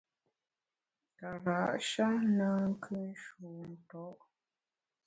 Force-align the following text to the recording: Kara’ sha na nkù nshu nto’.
Kara’ 1.17 1.59
sha 1.89 2.07
na 2.35 2.47
nkù 2.69 2.95
nshu 3.09 3.45
nto’. 3.73 4.03